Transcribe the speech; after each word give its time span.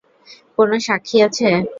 কোনও 0.57 0.75
সাক্ষী 0.87 1.17
আছে? 1.27 1.47